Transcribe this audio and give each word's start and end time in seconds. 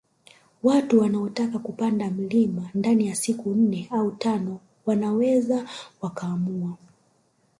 Watu 0.63 0.99
wanaotaka 0.99 1.59
kupanda 1.59 2.09
mlima 2.11 2.69
ndani 2.73 3.07
ya 3.07 3.15
siku 3.15 3.49
nne 3.55 3.87
au 3.91 4.11
tano 4.11 4.59
wanaweza 4.85 5.67
wakaamua 6.01 6.77